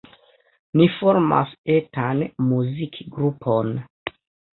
Ni 0.79 0.85
formas 0.93 1.51
etan 1.73 2.23
muzikgrupon. 2.53 3.71